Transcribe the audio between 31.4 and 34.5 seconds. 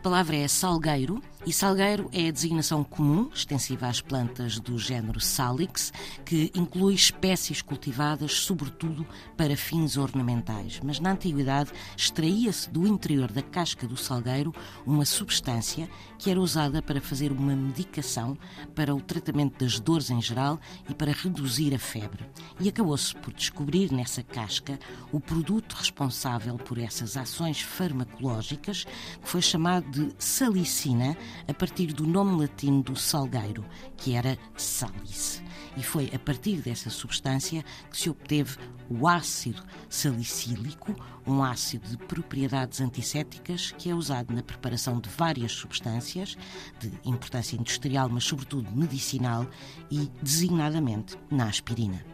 a partir do nome latino do salgueiro, que era